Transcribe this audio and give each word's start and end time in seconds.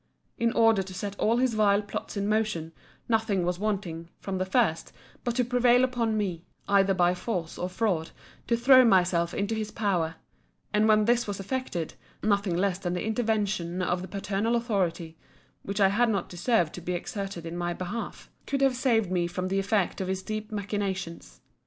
In 0.39 0.51
order 0.53 0.81
to 0.81 0.95
set 0.95 1.15
all 1.19 1.37
his 1.37 1.53
vile 1.53 1.83
plots 1.83 2.17
in 2.17 2.27
motion, 2.27 2.71
nothing 3.07 3.45
was 3.45 3.59
wanting, 3.59 4.09
from 4.19 4.39
the 4.39 4.47
first, 4.47 4.91
but 5.23 5.35
to 5.35 5.45
prevail 5.45 5.83
upon 5.83 6.17
me, 6.17 6.43
either 6.67 6.95
by 6.95 7.13
force 7.13 7.55
or 7.55 7.69
fraud, 7.69 8.09
to 8.47 8.57
throw 8.57 8.83
myself 8.83 9.31
into 9.31 9.53
his 9.53 9.69
power: 9.69 10.15
and 10.73 10.87
when 10.87 11.05
this 11.05 11.27
was 11.27 11.39
effected, 11.39 11.93
nothing 12.23 12.57
less 12.57 12.79
than 12.79 12.93
the 12.93 13.05
intervention 13.05 13.83
of 13.83 14.01
the 14.01 14.07
paternal 14.07 14.55
authority, 14.55 15.19
(which 15.61 15.79
I 15.79 15.89
had 15.89 16.09
not 16.09 16.29
deserved 16.29 16.73
to 16.73 16.81
be 16.81 16.93
exerted 16.93 17.45
in 17.45 17.55
my 17.55 17.71
behalf,) 17.71 18.27
could 18.47 18.61
have 18.61 18.75
saved 18.75 19.11
me 19.11 19.27
from 19.27 19.49
the 19.49 19.59
effect 19.59 20.01
of 20.01 20.07
his 20.07 20.23
deep 20.23 20.51
machinations. 20.51 21.41